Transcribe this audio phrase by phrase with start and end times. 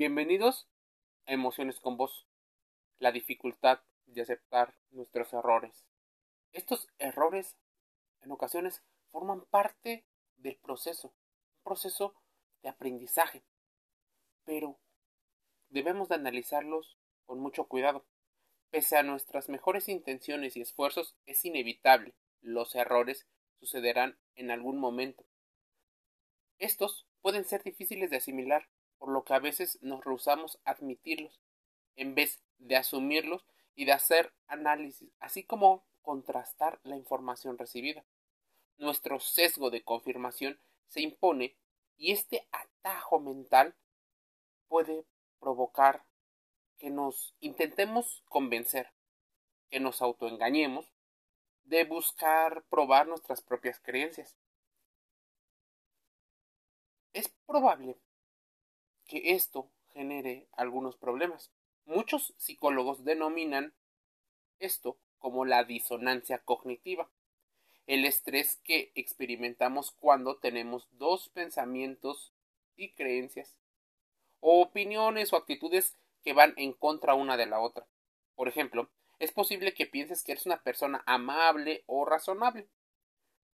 [0.00, 0.66] Bienvenidos
[1.26, 2.26] a Emociones con Vos,
[3.00, 5.84] la dificultad de aceptar nuestros errores.
[6.52, 7.58] Estos errores
[8.22, 10.06] en ocasiones forman parte
[10.38, 12.14] del proceso, un proceso
[12.62, 13.44] de aprendizaje,
[14.46, 14.80] pero
[15.68, 16.96] debemos de analizarlos
[17.26, 18.06] con mucho cuidado.
[18.70, 23.26] Pese a nuestras mejores intenciones y esfuerzos, es inevitable, los errores
[23.58, 25.26] sucederán en algún momento.
[26.56, 28.70] Estos pueden ser difíciles de asimilar
[29.00, 31.40] por lo que a veces nos rehusamos a admitirlos,
[31.96, 38.04] en vez de asumirlos y de hacer análisis, así como contrastar la información recibida.
[38.76, 41.56] Nuestro sesgo de confirmación se impone
[41.96, 43.74] y este atajo mental
[44.68, 45.06] puede
[45.38, 46.04] provocar
[46.76, 48.92] que nos intentemos convencer,
[49.70, 50.92] que nos autoengañemos,
[51.64, 54.36] de buscar probar nuestras propias creencias.
[57.14, 57.98] Es probable
[59.10, 61.50] que esto genere algunos problemas.
[61.84, 63.74] Muchos psicólogos denominan
[64.60, 67.10] esto como la disonancia cognitiva,
[67.88, 72.32] el estrés que experimentamos cuando tenemos dos pensamientos
[72.76, 73.56] y creencias,
[74.38, 77.88] o opiniones o actitudes que van en contra una de la otra.
[78.36, 82.68] Por ejemplo, es posible que pienses que eres una persona amable o razonable.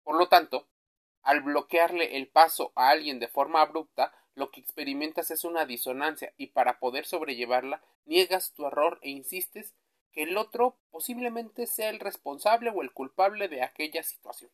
[0.03, 0.67] Por lo tanto,
[1.21, 6.33] al bloquearle el paso a alguien de forma abrupta, lo que experimentas es una disonancia
[6.37, 9.73] y para poder sobrellevarla niegas tu error e insistes
[10.11, 14.51] que el otro posiblemente sea el responsable o el culpable de aquella situación.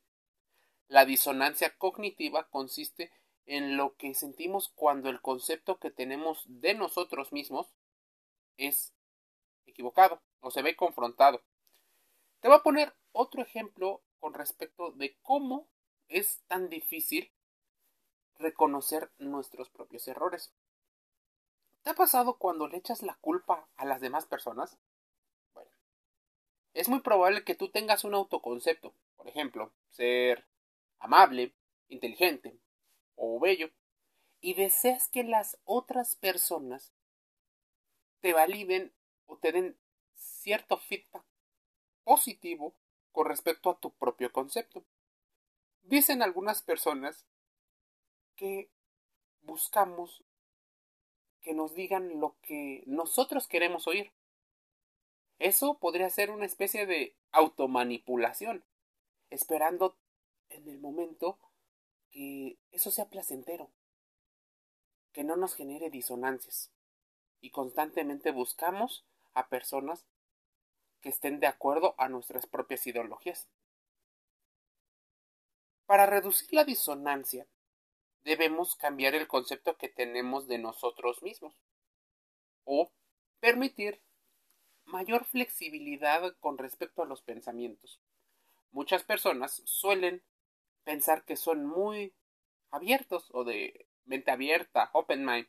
[0.88, 3.12] La disonancia cognitiva consiste
[3.46, 7.74] en lo que sentimos cuando el concepto que tenemos de nosotros mismos
[8.58, 8.94] es
[9.66, 11.42] equivocado o se ve confrontado.
[12.40, 15.68] Te voy a poner otro ejemplo con respecto de cómo
[16.08, 17.32] es tan difícil
[18.42, 20.54] reconocer nuestros propios errores.
[21.84, 24.78] ¿Te ha pasado cuando le echas la culpa a las demás personas?
[25.54, 25.72] Bueno,
[26.74, 30.48] es muy probable que tú tengas un autoconcepto, por ejemplo, ser
[31.00, 31.56] amable,
[31.88, 32.60] inteligente
[33.16, 33.72] o bello,
[34.40, 36.94] y deseas que las otras personas
[38.22, 38.94] te validen
[39.26, 39.78] o te den
[40.16, 41.24] cierto feedback
[42.04, 42.76] positivo
[43.12, 44.84] con respecto a tu propio concepto.
[45.84, 47.26] Dicen algunas personas
[48.42, 48.72] que
[49.44, 50.24] buscamos
[51.44, 54.12] que nos digan lo que nosotros queremos oír.
[55.38, 58.66] Eso podría ser una especie de automanipulación,
[59.30, 59.96] esperando
[60.50, 61.38] en el momento
[62.10, 63.70] que eso sea placentero,
[65.12, 66.72] que no nos genere disonancias.
[67.42, 70.04] Y constantemente buscamos a personas
[71.00, 73.48] que estén de acuerdo a nuestras propias ideologías.
[75.86, 77.46] Para reducir la disonancia,
[78.24, 81.56] debemos cambiar el concepto que tenemos de nosotros mismos
[82.64, 82.92] o
[83.40, 84.02] permitir
[84.86, 88.00] mayor flexibilidad con respecto a los pensamientos.
[88.72, 90.24] Muchas personas suelen
[90.84, 92.14] pensar que son muy
[92.70, 95.48] abiertos o de mente abierta, open mind,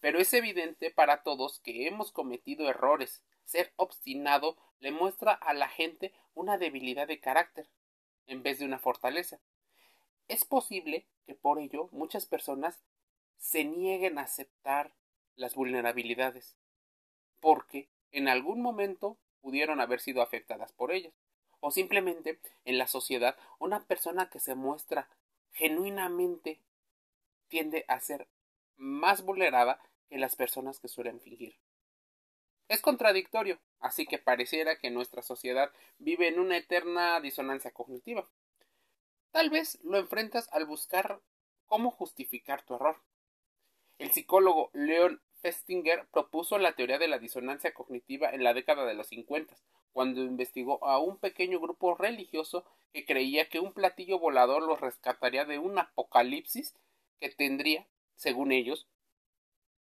[0.00, 3.24] pero es evidente para todos que hemos cometido errores.
[3.44, 7.68] Ser obstinado le muestra a la gente una debilidad de carácter
[8.26, 9.40] en vez de una fortaleza.
[10.28, 12.82] Es posible que por ello muchas personas
[13.36, 14.94] se nieguen a aceptar
[15.36, 16.56] las vulnerabilidades,
[17.38, 21.12] porque en algún momento pudieron haber sido afectadas por ellas,
[21.60, 25.10] o simplemente en la sociedad una persona que se muestra
[25.52, 26.62] genuinamente
[27.48, 28.26] tiende a ser
[28.78, 31.56] más vulnerada que las personas que suelen fingir.
[32.68, 38.26] Es contradictorio, así que pareciera que nuestra sociedad vive en una eterna disonancia cognitiva.
[39.30, 41.20] Tal vez lo enfrentas al buscar
[41.66, 42.96] cómo justificar tu error.
[43.98, 48.94] El psicólogo Leon Festinger propuso la teoría de la disonancia cognitiva en la década de
[48.94, 49.56] los 50,
[49.92, 55.44] cuando investigó a un pequeño grupo religioso que creía que un platillo volador los rescataría
[55.44, 56.74] de un apocalipsis
[57.20, 58.88] que tendría, según ellos,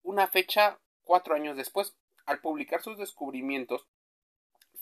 [0.03, 1.95] una fecha cuatro años después.
[2.25, 3.85] Al publicar sus descubrimientos,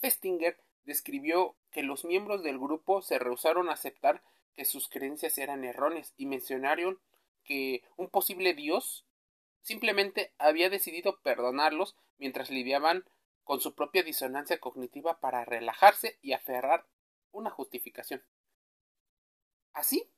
[0.00, 4.22] Festinger describió que los miembros del grupo se rehusaron a aceptar
[4.54, 7.00] que sus creencias eran erróneas y mencionaron
[7.44, 9.04] que un posible Dios
[9.60, 13.04] simplemente había decidido perdonarlos mientras lidiaban
[13.44, 16.86] con su propia disonancia cognitiva para relajarse y aferrar
[17.30, 18.22] una justificación.
[19.72, 20.10] Así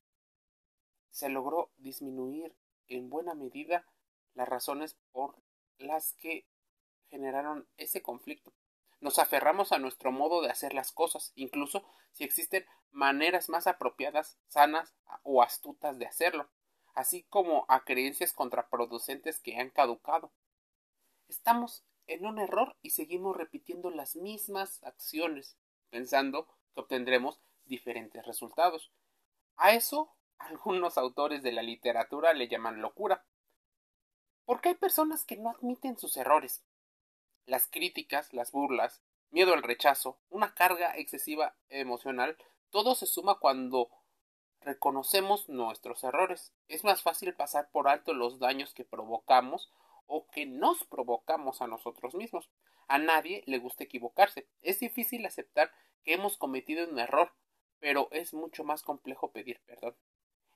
[1.11, 2.55] se logró disminuir
[2.89, 3.87] en buena medida
[4.35, 5.37] las razones por
[5.79, 6.47] las que
[7.09, 8.53] generaron ese conflicto.
[9.01, 14.39] Nos aferramos a nuestro modo de hacer las cosas, incluso si existen maneras más apropiadas,
[14.49, 16.49] sanas o astutas de hacerlo,
[16.95, 20.33] así como a creencias contraproducentes que han caducado.
[21.29, 25.59] estamos en un error y seguimos repitiendo las mismas acciones,
[25.91, 28.93] pensando que obtendremos diferentes resultados.
[29.57, 33.25] A eso algunos autores de la literatura le llaman locura.
[34.45, 36.63] Porque hay personas que no admiten sus errores.
[37.47, 42.37] Las críticas, las burlas, miedo al rechazo, una carga excesiva emocional,
[42.71, 43.89] todo se suma cuando
[44.61, 46.53] reconocemos nuestros errores.
[46.67, 49.71] Es más fácil pasar por alto los daños que provocamos
[50.07, 52.51] o que nos provocamos a nosotros mismos.
[52.89, 54.49] A nadie le gusta equivocarse.
[54.61, 55.73] Es difícil aceptar
[56.03, 57.33] que hemos cometido un error,
[57.79, 59.97] pero es mucho más complejo pedir perdón.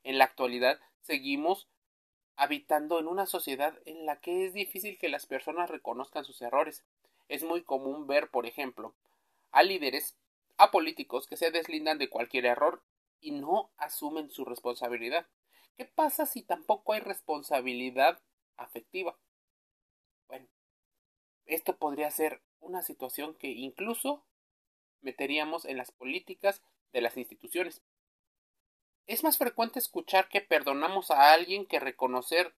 [0.03, 1.69] En la actualidad seguimos
[2.41, 6.83] habitando en una sociedad en la que es difícil que las personas reconozcan sus errores.
[7.29, 8.95] Es muy común ver, por ejemplo,
[9.51, 10.17] a líderes,
[10.57, 12.81] a políticos que se deslindan de cualquier error
[13.19, 15.27] y no asumen su responsabilidad.
[15.77, 18.19] ¿Qué pasa si tampoco hay responsabilidad
[18.57, 19.15] afectiva?
[20.27, 20.47] Bueno,
[21.45, 24.25] esto podría ser una situación que incluso
[25.01, 27.83] meteríamos en las políticas de las instituciones.
[29.07, 32.55] Es más frecuente escuchar que perdonamos a alguien que reconocer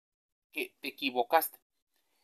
[0.51, 1.59] que te equivocaste.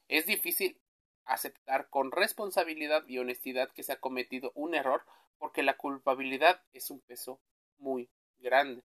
[0.08, 0.80] Es difícil
[1.26, 5.06] aceptar con responsabilidad y honestidad que se ha cometido un error
[5.38, 7.40] porque la culpabilidad es un peso
[7.78, 8.10] muy
[8.40, 8.84] grande.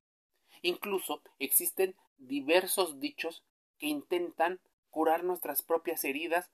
[0.62, 3.44] Incluso existen diversos dichos
[3.78, 6.50] que intentan curar nuestras propias heridas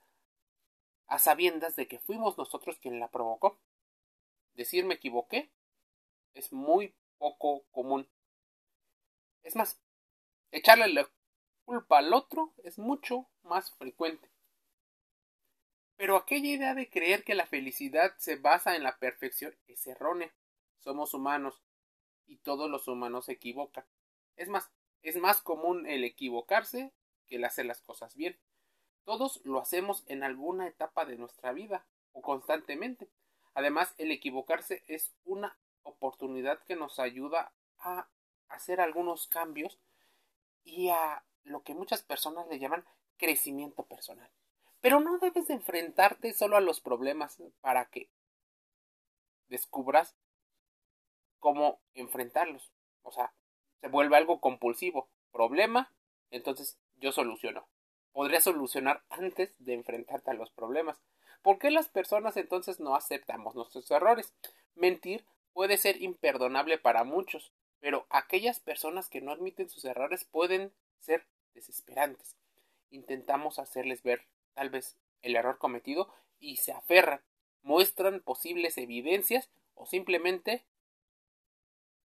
[1.06, 3.58] a sabiendas de que fuimos nosotros quien la provocó.
[4.54, 5.50] Decir me equivoqué
[6.34, 8.08] es muy poco común.
[9.42, 9.80] Es más,
[10.50, 11.08] echarle la
[11.64, 14.30] culpa al otro es mucho más frecuente.
[15.96, 20.32] Pero aquella idea de creer que la felicidad se basa en la perfección es errónea.
[20.80, 21.62] Somos humanos
[22.26, 23.84] y todos los humanos se equivocan.
[24.36, 24.70] Es más,
[25.02, 26.92] es más común el equivocarse
[27.28, 28.38] que el hacer las cosas bien.
[29.04, 33.08] Todos lo hacemos en alguna etapa de nuestra vida o constantemente.
[33.54, 38.08] Además, el equivocarse es una oportunidad que nos ayuda a
[38.48, 39.78] hacer algunos cambios
[40.64, 42.84] y a lo que muchas personas le llaman
[43.16, 44.30] crecimiento personal.
[44.80, 48.10] Pero no debes enfrentarte solo a los problemas para que
[49.48, 50.16] descubras
[51.38, 52.72] cómo enfrentarlos.
[53.02, 53.32] O sea,
[53.80, 55.08] se vuelve algo compulsivo.
[55.30, 55.92] Problema,
[56.30, 57.66] entonces yo soluciono.
[58.12, 60.98] Podría solucionar antes de enfrentarte a los problemas.
[61.42, 64.34] ¿Por qué las personas entonces no aceptamos nuestros errores?
[64.74, 67.52] Mentir puede ser imperdonable para muchos,
[67.82, 72.36] pero aquellas personas que no admiten sus errores pueden ser desesperantes.
[72.90, 74.22] Intentamos hacerles ver
[74.54, 76.08] tal vez el error cometido
[76.38, 77.22] y se aferran,
[77.62, 80.64] muestran posibles evidencias o simplemente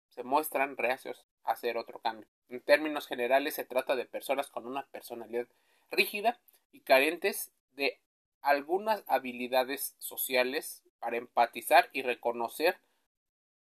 [0.08, 2.26] se muestran reacios a hacer otro cambio.
[2.48, 5.46] En términos generales se trata de personas con una personalidad
[5.90, 6.40] rígida
[6.72, 8.00] y carentes de
[8.40, 12.78] algunas habilidades sociales para empatizar y reconocer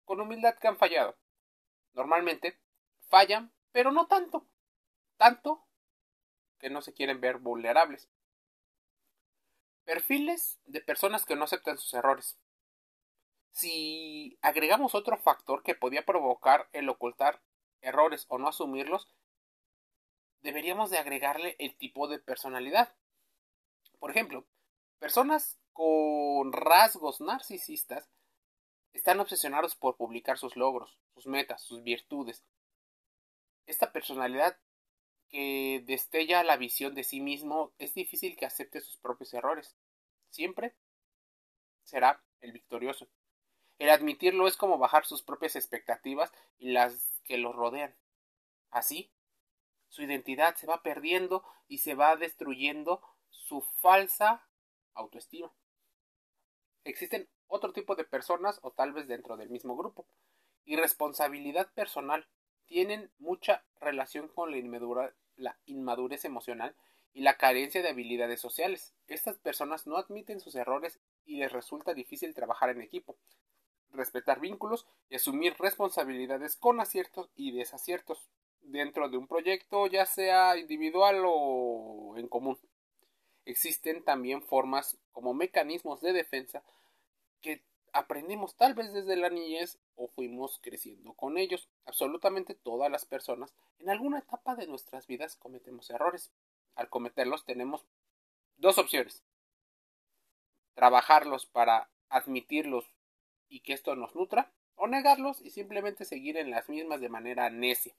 [0.04, 1.16] con humildad que han fallado.
[1.94, 2.58] Normalmente
[3.08, 4.46] fallan, pero no tanto.
[5.16, 5.64] Tanto
[6.58, 8.08] que no se quieren ver vulnerables.
[9.84, 12.38] Perfiles de personas que no aceptan sus errores.
[13.52, 17.40] Si agregamos otro factor que podía provocar el ocultar
[17.82, 19.08] errores o no asumirlos,
[20.40, 22.96] deberíamos de agregarle el tipo de personalidad.
[23.98, 24.44] Por ejemplo,
[24.98, 28.08] personas con rasgos narcisistas
[28.94, 32.44] están obsesionados por publicar sus logros, sus metas, sus virtudes.
[33.66, 34.56] Esta personalidad
[35.28, 39.76] que destella la visión de sí mismo es difícil que acepte sus propios errores.
[40.30, 40.74] Siempre
[41.82, 43.08] será el victorioso.
[43.78, 47.96] El admitirlo es como bajar sus propias expectativas y las que lo rodean.
[48.70, 49.10] Así,
[49.88, 54.46] su identidad se va perdiendo y se va destruyendo su falsa
[54.94, 55.52] autoestima.
[56.84, 60.06] Existen otro tipo de personas o tal vez dentro del mismo grupo.
[60.64, 62.26] Irresponsabilidad personal.
[62.66, 66.74] Tienen mucha relación con la, la inmadurez emocional
[67.12, 68.94] y la carencia de habilidades sociales.
[69.06, 73.16] Estas personas no admiten sus errores y les resulta difícil trabajar en equipo,
[73.92, 78.28] respetar vínculos y asumir responsabilidades con aciertos y desaciertos
[78.62, 82.58] dentro de un proyecto, ya sea individual o en común.
[83.44, 86.64] Existen también formas como mecanismos de defensa
[87.44, 91.68] que aprendimos tal vez desde la niñez o fuimos creciendo con ellos.
[91.84, 96.32] Absolutamente todas las personas en alguna etapa de nuestras vidas cometemos errores.
[96.74, 97.84] Al cometerlos tenemos
[98.56, 99.22] dos opciones.
[100.72, 102.86] Trabajarlos para admitirlos
[103.50, 107.50] y que esto nos nutra, o negarlos y simplemente seguir en las mismas de manera
[107.50, 107.94] necia.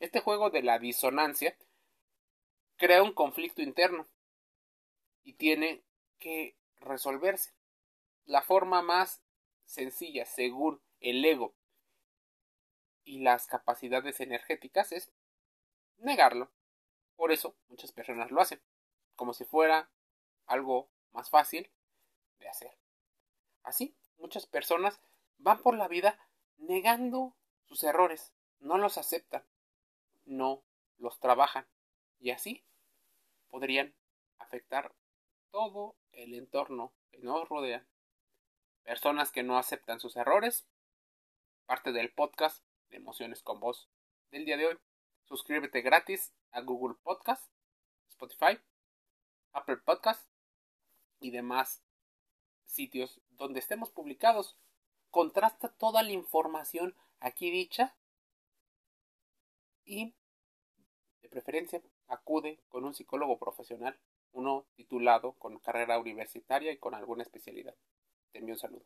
[0.00, 1.54] Este juego de la disonancia
[2.76, 4.08] crea un conflicto interno
[5.22, 5.82] y tiene
[6.18, 7.52] que resolverse.
[8.28, 9.22] La forma más
[9.64, 11.54] sencilla, según el ego
[13.02, 15.10] y las capacidades energéticas, es
[15.96, 16.52] negarlo.
[17.16, 18.60] Por eso muchas personas lo hacen,
[19.16, 19.90] como si fuera
[20.44, 21.70] algo más fácil
[22.38, 22.76] de hacer.
[23.62, 25.00] Así, muchas personas
[25.38, 26.20] van por la vida
[26.58, 29.42] negando sus errores, no los aceptan,
[30.26, 30.62] no
[30.98, 31.66] los trabajan
[32.18, 32.62] y así
[33.48, 33.94] podrían
[34.38, 34.94] afectar
[35.50, 37.88] todo el entorno que nos rodea.
[38.88, 40.66] Personas que no aceptan sus errores,
[41.66, 43.90] parte del podcast de Emociones con Voz
[44.30, 44.78] del día de hoy.
[45.24, 47.52] Suscríbete gratis a Google Podcast,
[48.08, 48.58] Spotify,
[49.52, 50.26] Apple Podcast
[51.20, 51.82] y demás
[52.64, 54.56] sitios donde estemos publicados.
[55.10, 57.94] Contrasta toda la información aquí dicha
[59.84, 60.14] y
[61.20, 64.00] de preferencia acude con un psicólogo profesional,
[64.32, 67.76] uno titulado con carrera universitaria y con alguna especialidad
[68.32, 68.84] te un saludo.